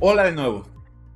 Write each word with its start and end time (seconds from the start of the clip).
Hola 0.00 0.22
de 0.22 0.30
nuevo. 0.30 0.62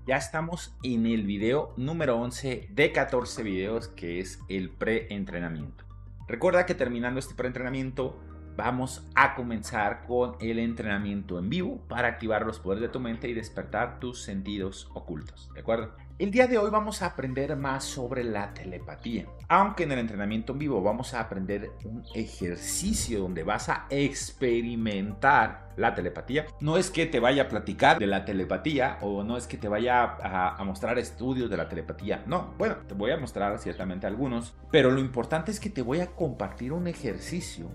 Ya 0.09 0.17
estamos 0.17 0.75
en 0.83 1.07
el 1.07 1.23
video 1.23 1.73
número 1.77 2.17
11 2.17 2.67
de 2.69 2.91
14 2.91 3.45
videos 3.45 3.87
que 3.87 4.19
es 4.19 4.41
el 4.49 4.71
pre-entrenamiento. 4.71 5.85
Recuerda 6.27 6.67
que 6.67 6.75
terminando 6.75 7.21
este 7.21 7.37
pre-entrenamiento 7.37 8.19
vamos 8.57 9.09
a 9.15 9.37
comenzar 9.37 10.05
con 10.05 10.35
el 10.41 10.59
entrenamiento 10.59 11.39
en 11.39 11.49
vivo 11.49 11.81
para 11.87 12.09
activar 12.09 12.45
los 12.45 12.59
poderes 12.59 12.83
de 12.83 12.89
tu 12.89 12.99
mente 12.99 13.29
y 13.29 13.35
despertar 13.35 14.01
tus 14.01 14.21
sentidos 14.21 14.91
ocultos. 14.95 15.49
¿De 15.55 15.61
acuerdo? 15.61 15.95
El 16.23 16.31
día 16.31 16.47
de 16.47 16.57
hoy 16.57 16.71
vamos 16.71 17.03
a 17.03 17.07
aprender 17.07 17.57
más 17.57 17.83
sobre 17.83 18.23
la 18.23 18.55
telepatía. 18.55 19.27
Aunque 19.49 19.83
en 19.83 19.91
el 19.91 19.99
entrenamiento 19.99 20.53
en 20.53 20.61
vivo 20.61 20.81
vamos 20.81 21.15
a 21.15 21.21
aprender 21.21 21.73
un 21.85 22.05
ejercicio 22.15 23.19
donde 23.19 23.43
vas 23.43 23.69
a 23.69 23.87
experimentar 23.91 25.71
la 25.77 25.97
telepatía. 25.97 26.47
No 26.61 26.77
es 26.77 26.91
que 26.91 27.07
te 27.07 27.19
vaya 27.19 27.43
a 27.43 27.49
platicar 27.49 27.99
de 27.99 28.07
la 28.07 28.25
telepatía 28.25 28.99
o 29.01 29.25
no 29.25 29.37
es 29.37 29.49
que 29.49 29.59
te 29.59 29.67
vaya 29.67 30.05
a, 30.05 30.55
a, 30.55 30.63
mostrar 30.63 30.97
estudios 31.01 31.51
de 31.51 31.57
la 31.57 31.69
telepatía. 31.69 32.23
No, 32.25 32.55
bueno, 32.57 32.77
te 32.87 32.95
voy 32.95 33.11
a 33.11 33.17
mostrar 33.17 33.59
ciertamente 33.59 34.07
algunos, 34.07 34.55
pero 34.71 34.93
lo 34.93 35.01
importante 35.01 35.51
es 35.51 35.59
que 35.59 35.71
te 35.71 35.83
voy 35.83 36.03
a 36.03 36.13
compartir 36.13 36.73
un 36.73 36.87
ejercicio 36.87 37.69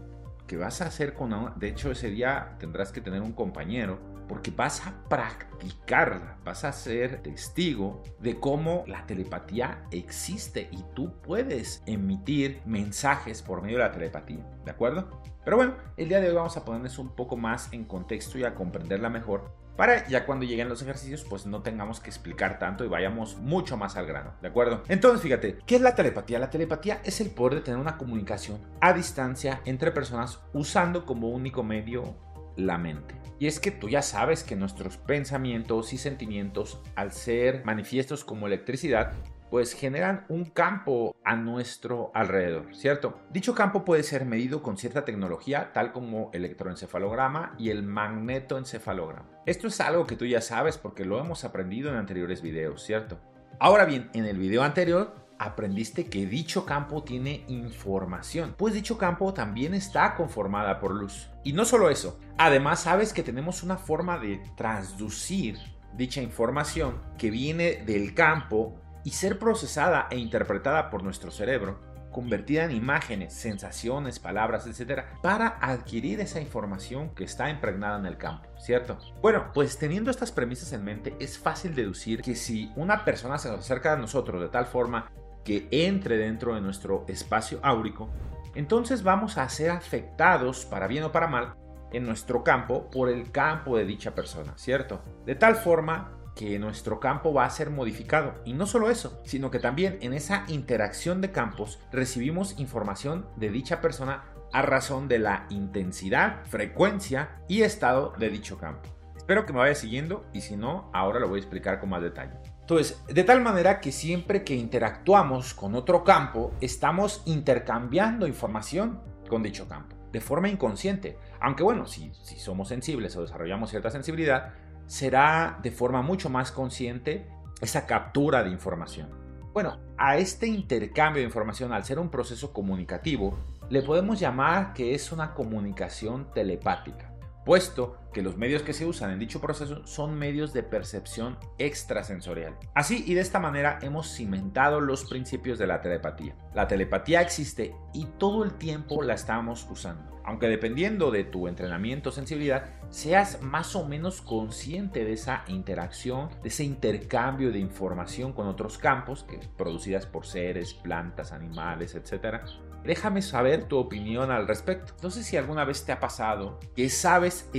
que 0.47 0.55
vas 0.55 0.79
a 0.79 0.85
hacer 0.85 1.13
con... 1.13 1.53
De 1.59 1.67
hecho, 1.67 1.91
ese 1.91 2.09
día 2.09 2.55
tendrás 2.59 2.93
que 2.93 3.01
tener 3.01 3.21
un 3.21 3.33
compañero 3.33 3.99
porque 4.27 4.51
vas 4.51 4.85
a 4.85 4.93
practicarla, 5.09 6.37
vas 6.43 6.63
a 6.63 6.71
ser 6.71 7.21
testigo 7.21 8.03
de 8.19 8.39
cómo 8.39 8.83
la 8.87 9.05
telepatía 9.05 9.83
existe 9.91 10.69
y 10.71 10.83
tú 10.93 11.13
puedes 11.21 11.83
emitir 11.85 12.61
mensajes 12.65 13.41
por 13.41 13.61
medio 13.61 13.77
de 13.77 13.83
la 13.83 13.91
telepatía, 13.91 14.45
¿de 14.65 14.71
acuerdo? 14.71 15.21
Pero 15.43 15.57
bueno, 15.57 15.75
el 15.95 16.09
día 16.09 16.19
de 16.19 16.29
hoy 16.29 16.35
vamos 16.35 16.57
a 16.57 16.65
ponernos 16.65 16.99
un 16.99 17.15
poco 17.15 17.37
más 17.37 17.71
en 17.71 17.85
contexto 17.85 18.37
y 18.37 18.43
a 18.43 18.53
comprenderla 18.53 19.09
mejor 19.09 19.67
para 19.77 20.07
ya 20.07 20.25
cuando 20.25 20.43
lleguen 20.43 20.67
los 20.67 20.81
ejercicios 20.81 21.23
pues 21.23 21.45
no 21.45 21.61
tengamos 21.61 21.99
que 21.99 22.09
explicar 22.09 22.57
tanto 22.57 22.83
y 22.83 22.87
vayamos 22.87 23.37
mucho 23.37 23.77
más 23.77 23.95
al 23.95 24.07
grano, 24.07 24.33
¿de 24.41 24.47
acuerdo? 24.47 24.83
Entonces 24.87 25.21
fíjate, 25.21 25.59
¿qué 25.65 25.75
es 25.75 25.81
la 25.81 25.95
telepatía? 25.95 26.39
La 26.39 26.49
telepatía 26.49 26.99
es 27.05 27.21
el 27.21 27.29
poder 27.29 27.55
de 27.55 27.61
tener 27.61 27.79
una 27.79 27.97
comunicación 27.97 28.59
a 28.81 28.91
distancia 28.91 29.61
entre 29.65 29.91
personas 29.91 30.39
usando 30.51 31.05
como 31.05 31.29
único 31.29 31.63
medio 31.63 32.15
la 32.57 32.77
mente. 32.77 33.15
Y 33.39 33.47
es 33.47 33.59
que 33.59 33.71
tú 33.71 33.87
ya 33.87 34.01
sabes 34.01 34.43
que 34.43 34.55
nuestros 34.55 34.97
pensamientos 34.97 35.93
y 35.93 35.97
sentimientos, 35.97 36.81
al 36.95 37.11
ser 37.11 37.63
manifiestos 37.63 38.25
como 38.25 38.47
electricidad, 38.47 39.13
pues 39.49 39.73
generan 39.73 40.25
un 40.27 40.45
campo 40.45 41.15
a 41.23 41.35
nuestro 41.35 42.11
alrededor, 42.13 42.75
¿cierto? 42.75 43.19
Dicho 43.31 43.55
campo 43.55 43.85
puede 43.85 44.03
ser 44.03 44.25
medido 44.25 44.61
con 44.61 44.77
cierta 44.77 45.05
tecnología, 45.05 45.71
tal 45.71 45.93
como 45.93 46.31
electroencefalograma 46.33 47.55
y 47.57 47.69
el 47.69 47.83
magnetoencefalograma. 47.83 49.29
Esto 49.45 49.67
es 49.67 49.79
algo 49.79 50.05
que 50.05 50.17
tú 50.17 50.25
ya 50.25 50.41
sabes 50.41 50.77
porque 50.77 51.05
lo 51.05 51.19
hemos 51.19 51.45
aprendido 51.45 51.89
en 51.89 51.95
anteriores 51.95 52.41
videos, 52.41 52.83
¿cierto? 52.83 53.19
Ahora 53.59 53.85
bien, 53.85 54.09
en 54.13 54.25
el 54.25 54.37
video 54.37 54.63
anterior 54.63 55.26
aprendiste 55.39 56.05
que 56.05 56.25
dicho 56.25 56.65
campo 56.65 57.03
tiene 57.03 57.43
información, 57.47 58.55
pues 58.57 58.73
dicho 58.73 58.97
campo 58.97 59.33
también 59.33 59.73
está 59.73 60.15
conformada 60.15 60.79
por 60.79 60.93
luz. 60.93 61.29
Y 61.43 61.53
no 61.53 61.65
solo 61.65 61.89
eso, 61.89 62.19
además 62.37 62.81
sabes 62.81 63.13
que 63.13 63.23
tenemos 63.23 63.63
una 63.63 63.77
forma 63.77 64.17
de 64.17 64.41
transducir 64.55 65.57
dicha 65.93 66.21
información 66.21 67.01
que 67.17 67.31
viene 67.31 67.83
del 67.85 68.13
campo 68.13 68.79
y 69.03 69.11
ser 69.11 69.39
procesada 69.39 70.07
e 70.11 70.17
interpretada 70.17 70.89
por 70.89 71.03
nuestro 71.03 71.31
cerebro, 71.31 71.79
convertida 72.11 72.65
en 72.65 72.71
imágenes, 72.71 73.33
sensaciones, 73.33 74.19
palabras, 74.19 74.65
etc., 74.67 75.03
para 75.21 75.57
adquirir 75.61 76.19
esa 76.19 76.41
información 76.41 77.13
que 77.13 77.23
está 77.23 77.49
impregnada 77.49 77.99
en 77.99 78.05
el 78.05 78.17
campo, 78.17 78.49
¿cierto? 78.59 78.97
Bueno, 79.21 79.51
pues 79.53 79.77
teniendo 79.77 80.11
estas 80.11 80.31
premisas 80.31 80.73
en 80.73 80.83
mente, 80.83 81.15
es 81.19 81.37
fácil 81.37 81.75
deducir 81.75 82.21
que 82.21 82.35
si 82.35 82.71
una 82.75 83.05
persona 83.05 83.37
se 83.37 83.49
acerca 83.49 83.93
a 83.93 83.97
nosotros 83.97 84.41
de 84.41 84.49
tal 84.49 84.65
forma 84.65 85.11
que 85.47 85.65
entre 85.71 86.17
dentro 86.17 86.55
de 86.55 86.59
nuestro 86.59 87.05
espacio 87.07 87.61
áurico, 87.63 88.09
entonces 88.53 89.01
vamos 89.01 89.37
a 89.37 89.47
ser 89.47 89.71
afectados, 89.71 90.65
para 90.65 90.87
bien 90.87 91.05
o 91.05 91.13
para 91.13 91.27
mal, 91.27 91.53
en 91.93 92.05
nuestro 92.05 92.43
campo 92.43 92.89
por 92.91 93.07
el 93.07 93.31
campo 93.31 93.77
de 93.77 93.85
dicha 93.85 94.13
persona, 94.13 94.57
¿cierto? 94.57 95.01
De 95.25 95.35
tal 95.35 95.55
forma 95.55 96.11
que 96.35 96.59
nuestro 96.59 96.99
campo 96.99 97.33
va 97.33 97.45
a 97.45 97.49
ser 97.49 97.69
modificado. 97.69 98.33
Y 98.43 98.55
no 98.55 98.65
solo 98.65 98.89
eso, 98.89 99.21
sino 99.23 99.49
que 99.49 99.59
también 99.59 99.97
en 100.01 100.11
esa 100.11 100.43
interacción 100.49 101.21
de 101.21 101.31
campos 101.31 101.79
recibimos 101.93 102.59
información 102.59 103.25
de 103.37 103.49
dicha 103.49 103.79
persona 103.79 104.25
a 104.51 104.61
razón 104.63 105.07
de 105.07 105.19
la 105.19 105.45
intensidad, 105.49 106.43
frecuencia 106.43 107.39
y 107.47 107.61
estado 107.61 108.11
de 108.19 108.29
dicho 108.29 108.57
campo. 108.57 108.89
Espero 109.15 109.45
que 109.45 109.53
me 109.53 109.59
vaya 109.59 109.75
siguiendo 109.75 110.25
y 110.33 110.41
si 110.41 110.57
no, 110.57 110.91
ahora 110.93 111.21
lo 111.21 111.29
voy 111.29 111.39
a 111.39 111.41
explicar 111.41 111.79
con 111.79 111.87
más 111.87 112.01
detalle. 112.01 112.56
Entonces, 112.69 113.01
de 113.07 113.23
tal 113.23 113.39
manera 113.39 113.79
que 113.79 113.93
siempre 113.93 114.43
que 114.43 114.53
interactuamos 114.53 115.53
con 115.53 115.73
otro 115.73 116.03
campo, 116.03 116.51
estamos 116.59 117.21
intercambiando 117.23 118.27
información 118.27 118.99
con 119.29 119.41
dicho 119.41 119.69
campo, 119.69 119.95
de 120.11 120.19
forma 120.19 120.49
inconsciente. 120.49 121.17
Aunque 121.39 121.63
bueno, 121.63 121.87
si, 121.87 122.11
si 122.23 122.37
somos 122.37 122.67
sensibles 122.67 123.15
o 123.15 123.21
desarrollamos 123.21 123.69
cierta 123.69 123.89
sensibilidad, 123.89 124.51
será 124.85 125.59
de 125.63 125.71
forma 125.71 126.01
mucho 126.01 126.29
más 126.29 126.51
consciente 126.51 127.29
esa 127.61 127.85
captura 127.85 128.43
de 128.43 128.49
información. 128.49 129.11
Bueno, 129.53 129.79
a 129.97 130.17
este 130.17 130.47
intercambio 130.47 131.21
de 131.21 131.27
información, 131.27 131.71
al 131.71 131.85
ser 131.85 131.99
un 131.99 132.09
proceso 132.09 132.51
comunicativo, 132.51 133.37
le 133.69 133.81
podemos 133.81 134.19
llamar 134.19 134.73
que 134.73 134.93
es 134.93 135.13
una 135.13 135.33
comunicación 135.33 136.33
telepática, 136.33 137.13
puesto 137.45 137.95
que 138.17 138.23
los 138.23 138.35
medios 138.35 138.63
que 138.63 138.73
se 138.73 138.87
usan 138.87 139.11
en 139.11 139.19
dicho 139.19 139.39
proceso 139.39 139.85
son 139.85 140.17
medios 140.17 140.51
de 140.51 140.63
percepción 140.63 141.37
extrasensorial. 141.59 142.57
Así 142.73 143.03
y 143.05 143.13
de 143.13 143.21
esta 143.21 143.39
manera 143.39 143.77
hemos 143.83 144.11
cimentado 144.11 144.81
los 144.81 145.05
principios 145.05 145.59
de 145.59 145.67
la 145.67 145.81
telepatía. 145.83 146.35
La 146.55 146.67
telepatía 146.67 147.21
existe 147.21 147.75
y 147.93 148.05
todo 148.17 148.43
el 148.43 148.55
tiempo 148.55 149.03
la 149.03 149.13
estamos 149.13 149.67
usando 149.69 150.17
aunque 150.27 150.49
dependiendo 150.49 151.09
de 151.09 151.23
tu 151.23 151.47
entrenamiento 151.47 152.09
o 152.09 152.11
sensibilidad, 152.11 152.65
seas 152.89 153.41
más 153.41 153.77
o 153.77 153.87
menos 153.87 154.21
consciente 154.21 155.05
de 155.05 155.13
esa 155.13 155.45
interacción, 155.47 156.29
de 156.43 156.49
ese 156.49 156.65
intercambio 156.65 157.49
de 157.53 157.59
información 157.59 158.33
con 158.33 158.45
otros 158.47 158.77
campos, 158.77 159.23
que 159.23 159.39
producidas 159.55 160.05
por 160.05 160.25
seres, 160.25 160.73
plantas, 160.73 161.31
animales, 161.31 161.95
etc. 161.95 162.41
Déjame 162.83 163.21
saber 163.21 163.69
tu 163.69 163.77
opinión 163.77 164.29
al 164.29 164.49
respecto. 164.49 164.93
No 165.01 165.11
sé 165.11 165.23
si 165.23 165.37
alguna 165.37 165.63
vez 165.63 165.85
te 165.85 165.93
ha 165.93 166.01
pasado 166.01 166.59
que 166.75 166.89
sabes 166.89 167.49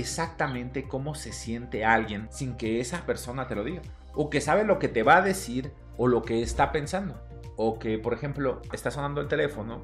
exactamente 0.49 0.87
cómo 0.87 1.15
se 1.15 1.31
siente 1.31 1.85
alguien 1.85 2.27
sin 2.31 2.55
que 2.55 2.79
esa 2.79 3.05
persona 3.05 3.47
te 3.47 3.55
lo 3.55 3.63
diga. 3.63 3.81
O 4.13 4.29
que 4.29 4.41
sabe 4.41 4.63
lo 4.63 4.79
que 4.79 4.87
te 4.87 5.03
va 5.03 5.17
a 5.17 5.21
decir 5.21 5.71
o 5.97 6.07
lo 6.07 6.23
que 6.23 6.41
está 6.41 6.71
pensando. 6.71 7.21
O 7.55 7.77
que, 7.77 7.97
por 7.99 8.13
ejemplo, 8.13 8.61
está 8.73 8.91
sonando 8.91 9.21
el 9.21 9.27
teléfono 9.27 9.81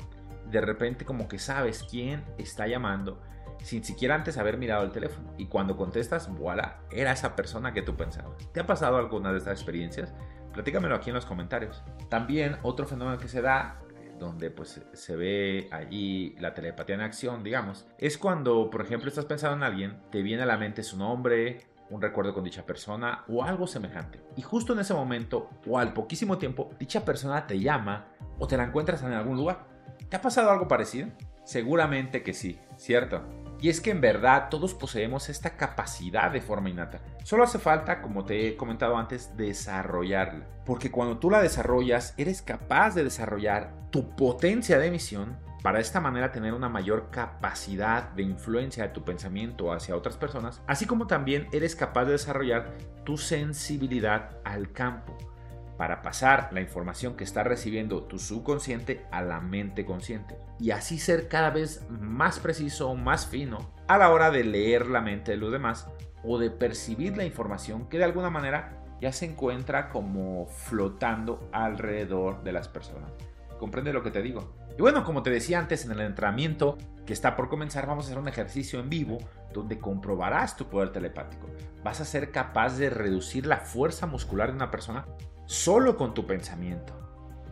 de 0.50 0.62
repente 0.62 1.06
como 1.06 1.28
que 1.28 1.40
sabes 1.40 1.84
quién 1.90 2.24
está 2.38 2.68
llamando 2.68 3.20
sin 3.64 3.84
siquiera 3.84 4.14
antes 4.14 4.38
haber 4.38 4.58
mirado 4.58 4.84
el 4.84 4.92
teléfono. 4.92 5.34
Y 5.38 5.48
cuando 5.48 5.76
contestas, 5.76 6.30
voilà, 6.30 6.82
era 6.92 7.12
esa 7.12 7.36
persona 7.36 7.74
que 7.74 7.82
tú 7.82 7.96
pensabas. 7.96 8.38
¿Te 8.52 8.60
ha 8.60 8.68
pasado 8.68 8.98
alguna 8.98 9.32
de 9.32 9.40
estas 9.40 9.54
experiencias? 9.54 10.14
Platícamelo 10.54 10.96
aquí 10.96 11.10
en 11.10 11.16
los 11.16 11.26
comentarios. 11.26 11.84
También 12.10 12.58
otro 12.62 12.86
fenómeno 12.86 13.18
que 13.18 13.28
se 13.28 13.42
da 13.42 13.80
donde 14.20 14.50
pues 14.50 14.82
se 14.94 15.16
ve 15.16 15.68
allí 15.72 16.36
la 16.40 16.54
telepatía 16.54 16.96
en 16.96 17.02
acción, 17.02 17.44
digamos, 17.44 17.88
es 17.98 18.18
cuando, 18.18 18.70
por 18.70 18.82
ejemplo, 18.82 19.10
estás 19.10 19.26
pensando 19.26 19.58
en 19.58 19.64
alguien, 19.64 20.02
te 20.12 20.22
viene 20.22 20.44
a 20.44 20.46
la 20.46 20.58
mente 20.58 20.84
su 20.84 20.98
nombre, 20.98 21.60
un 21.90 22.02
recuerdo 22.02 22.34
con 22.34 22.44
dicha 22.44 22.66
persona 22.66 23.24
o 23.28 23.44
algo 23.44 23.68
semejante. 23.68 24.22
Y 24.36 24.42
justo 24.42 24.74
en 24.74 24.80
ese 24.80 24.94
momento 24.94 25.50
o 25.68 25.78
al 25.78 25.94
poquísimo 25.94 26.38
tiempo, 26.38 26.72
dicha 26.80 27.06
persona 27.06 27.48
te 27.48 27.60
llama 27.60 28.08
o 28.40 28.48
te 28.48 28.58
la 28.58 28.64
encuentras 28.64 29.04
en 29.04 29.14
algún 29.14 29.38
lugar. 29.38 29.68
¿Te 30.10 30.18
ha 30.18 30.22
pasado 30.22 30.52
algo 30.52 30.68
parecido? 30.68 31.10
Seguramente 31.44 32.24
que 32.24 32.34
sí, 32.34 32.60
¿cierto? 32.78 33.45
Y 33.66 33.70
es 33.70 33.82
que 33.82 33.90
en 33.90 34.00
verdad 34.00 34.50
todos 34.52 34.76
poseemos 34.76 35.28
esta 35.28 35.58
capacidad 35.58 36.30
de 36.30 36.40
forma 36.40 36.70
innata. 36.70 37.02
Solo 37.24 37.46
hace 37.46 37.58
falta, 37.58 38.00
como 38.00 38.24
te 38.24 38.48
he 38.48 38.56
comentado 38.56 38.96
antes, 38.96 39.36
desarrollarla. 39.38 40.46
Porque 40.68 40.92
cuando 40.92 41.18
tú 41.18 41.32
la 41.32 41.42
desarrollas, 41.42 42.14
eres 42.16 42.44
capaz 42.44 42.94
de 42.94 43.04
desarrollar 43.04 43.74
tu 43.90 44.16
potencia 44.16 44.78
de 44.78 44.86
emisión 44.86 45.36
para 45.64 45.80
de 45.80 45.82
esta 45.82 46.00
manera 46.00 46.32
tener 46.32 46.54
una 46.54 46.70
mayor 46.70 47.10
capacidad 47.10 48.12
de 48.12 48.22
influencia 48.22 48.84
de 48.84 48.94
tu 48.94 49.04
pensamiento 49.04 49.74
hacia 49.74 49.96
otras 49.96 50.16
personas, 50.16 50.62
así 50.68 50.86
como 50.86 51.08
también 51.08 51.48
eres 51.52 51.76
capaz 51.76 52.06
de 52.06 52.12
desarrollar 52.12 52.72
tu 53.04 53.18
sensibilidad 53.18 54.38
al 54.44 54.72
campo 54.74 55.18
para 55.78 56.02
pasar 56.02 56.50
la 56.52 56.62
información 56.62 57.16
que 57.16 57.24
está 57.24 57.44
recibiendo 57.44 58.04
tu 58.04 58.20
subconsciente 58.20 59.06
a 59.12 59.22
la 59.22 59.40
mente 59.42 59.86
consciente 59.86 60.38
y 60.60 60.72
así 60.72 60.98
ser 60.98 61.28
cada 61.28 61.50
vez 61.50 61.86
más 61.90 62.40
preciso, 62.40 62.96
más 62.96 63.28
fino 63.28 63.72
a 63.88 63.98
la 63.98 64.12
hora 64.12 64.32
de 64.32 64.44
leer 64.44 64.88
la 64.88 65.02
mente 65.02 65.32
de 65.32 65.38
los 65.38 65.52
demás 65.52 65.88
o 66.24 66.40
de 66.40 66.50
percibir 66.50 67.18
la 67.18 67.26
información 67.26 67.88
que 67.88 67.98
de 67.98 68.06
alguna 68.06 68.30
manera 68.30 68.82
ya 69.02 69.12
se 69.12 69.26
encuentra 69.26 69.90
como 69.90 70.48
flotando 70.48 71.50
alrededor 71.52 72.44
de 72.44 72.54
las 72.54 72.68
personas. 72.68 73.12
Comprende 73.58 73.94
lo 73.94 74.04
que 74.04 74.12
te 74.12 74.22
digo. 74.22 74.56
Y 74.78 74.82
bueno, 74.82 75.04
como 75.04 75.24
te 75.24 75.30
decía 75.30 75.60
antes, 75.60 75.86
en 75.86 75.92
el 75.92 76.02
entrenamiento 76.02 76.78
que 77.06 77.14
está 77.14 77.36
por 77.36 77.50
comenzar, 77.50 77.88
vamos 77.88 78.06
a 78.06 78.08
hacer 78.08 78.20
un 78.20 78.28
ejercicio 78.28 78.80
en 78.80 78.90
vivo 78.90 79.18
donde 79.54 79.80
comprobarás 79.80 80.58
tu 80.58 80.68
poder 80.68 80.92
telepático. 80.92 81.48
Vas 81.84 82.02
a 82.02 82.06
ser 82.06 82.32
capaz 82.32 82.78
de 82.78 82.90
reducir 82.90 83.46
la 83.46 83.58
fuerza 83.58 84.06
muscular 84.08 84.50
de 84.50 84.56
una 84.56 84.72
persona 84.72 85.06
solo 85.46 85.96
con 85.96 86.14
tu 86.14 86.26
pensamiento. 86.26 86.94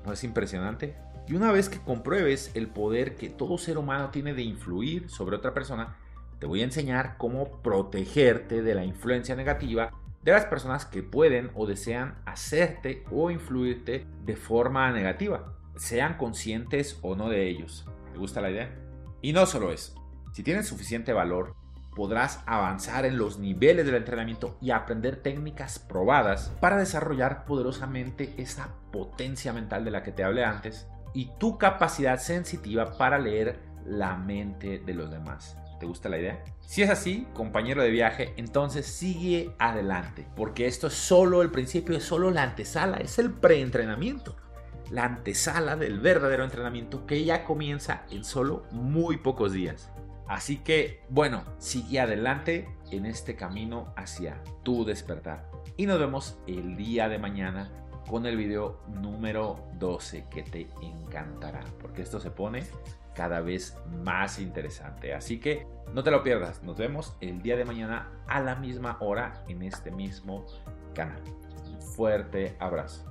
¿No 0.06 0.12
es 0.12 0.24
impresionante? 0.24 0.98
Y 1.28 1.36
una 1.36 1.52
vez 1.52 1.70
que 1.70 1.80
compruebes 1.80 2.52
el 2.56 2.68
poder 2.68 3.16
que 3.16 3.30
todo 3.30 3.58
ser 3.58 3.78
humano 3.78 4.10
tiene 4.10 4.34
de 4.34 4.42
influir 4.42 5.10
sobre 5.10 5.38
otra 5.38 5.54
persona, 5.54 5.96
te 6.40 6.48
voy 6.48 6.60
a 6.60 6.66
enseñar 6.66 7.16
cómo 7.18 7.62
protegerte 7.62 8.62
de 8.62 8.76
la 8.76 8.84
influencia 8.84 9.36
negativa 9.36 9.92
de 10.24 10.32
las 10.32 10.46
personas 10.46 10.86
que 10.86 11.04
pueden 11.04 11.52
o 11.54 11.66
desean 11.66 12.16
hacerte 12.26 13.04
o 13.12 13.30
influirte 13.30 14.06
de 14.26 14.36
forma 14.36 14.92
negativa, 14.92 15.54
sean 15.76 16.18
conscientes 16.18 17.00
o 17.02 17.16
no 17.16 17.30
de 17.30 17.48
ellos. 17.48 17.86
¿Te 18.12 18.20
gusta 18.20 18.42
la 18.42 18.52
idea? 18.52 18.76
Y 19.22 19.34
no 19.34 19.46
solo 19.46 19.72
eso, 19.72 19.96
si 20.34 20.44
tienes 20.44 20.68
suficiente 20.68 21.14
valor, 21.14 21.56
podrás 21.96 22.42
avanzar 22.46 23.06
en 23.06 23.18
los 23.18 23.40
niveles 23.40 23.86
del 23.86 23.96
entrenamiento 23.96 24.58
y 24.62 24.72
aprender 24.72 25.18
técnicas 25.18 25.80
probadas 25.80 26.52
para 26.60 26.78
desarrollar 26.78 27.46
poderosamente 27.46 28.34
esa 28.38 28.70
potencia 28.92 29.54
mental 29.54 29.86
de 29.86 29.92
la 29.92 30.04
que 30.04 30.12
te 30.12 30.24
hablé 30.24 30.44
antes 30.44 30.88
y 31.14 31.32
tu 31.38 31.58
capacidad 31.58 32.20
sensitiva 32.20 32.98
para 32.98 33.20
leer 33.20 33.60
la 33.86 34.16
mente 34.16 34.80
de 34.80 34.94
los 34.94 35.12
demás. 35.12 35.58
¿Te 35.80 35.86
gusta 35.86 36.10
la 36.10 36.18
idea? 36.18 36.44
Si 36.62 36.82
es 36.82 36.90
así, 36.90 37.28
compañero 37.34 37.84
de 37.84 37.90
viaje, 37.90 38.34
entonces 38.38 38.86
sigue 38.86 39.54
adelante, 39.60 40.26
porque 40.36 40.66
esto 40.66 40.88
es 40.88 40.94
solo 40.94 41.42
el 41.42 41.52
principio, 41.52 41.98
es 41.98 42.04
solo 42.04 42.32
la 42.32 42.44
antesala, 42.44 42.98
es 42.98 43.20
el 43.20 43.32
preentrenamiento. 43.32 44.36
La 44.92 45.06
antesala 45.06 45.76
del 45.76 46.00
verdadero 46.00 46.44
entrenamiento 46.44 47.06
que 47.06 47.24
ya 47.24 47.46
comienza 47.46 48.06
en 48.12 48.24
solo 48.24 48.66
muy 48.72 49.18
pocos 49.18 49.54
días. 49.54 49.90
Así 50.28 50.58
que, 50.58 51.04
bueno, 51.10 51.44
sigue 51.58 52.00
adelante 52.00 52.68
en 52.92 53.06
este 53.06 53.36
camino 53.36 53.94
hacia 53.96 54.42
tu 54.64 54.86
despertar. 54.86 55.50
Y 55.78 55.86
nos 55.86 56.00
vemos 56.00 56.38
el 56.48 56.78
día 56.78 57.10
de 57.10 57.20
mañana 57.20 57.72
con 58.08 58.26
el 58.26 58.38
video 58.38 58.80
número 58.88 59.64
12 59.80 60.28
que 60.30 60.44
te 60.44 60.68
encantará, 60.82 61.64
porque 61.82 62.02
esto 62.02 62.20
se 62.20 62.32
pone 62.32 62.64
cada 63.14 63.42
vez 63.42 63.78
más 64.04 64.40
interesante. 64.40 65.14
Así 65.14 65.40
que 65.40 65.68
no 65.94 66.04
te 66.04 66.12
lo 66.12 66.24
pierdas, 66.24 66.64
nos 66.64 66.78
vemos 66.78 67.16
el 67.22 67.42
día 67.42 67.56
de 67.56 67.66
mañana 67.66 68.12
a 68.28 68.42
la 68.42 68.56
misma 68.56 68.98
hora 69.00 69.44
en 69.48 69.62
este 69.62 69.92
mismo 69.92 70.46
canal. 70.94 71.22
Un 71.66 71.82
fuerte 71.82 72.56
abrazo. 72.60 73.06